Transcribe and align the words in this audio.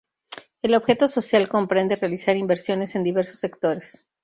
El 0.63 0.73
objeto 0.73 1.07
social 1.07 1.47
comprende 1.47 1.95
realizar 1.95 2.35
inversiones 2.35 2.95
en 2.95 3.03
diversos 3.03 3.39
sectores. 3.39 4.07